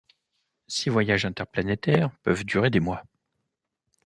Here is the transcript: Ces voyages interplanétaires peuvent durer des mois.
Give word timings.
Ces 0.65 0.89
voyages 0.89 1.25
interplanétaires 1.25 2.09
peuvent 2.23 2.43
durer 2.43 2.71
des 2.71 2.79
mois. 2.79 3.03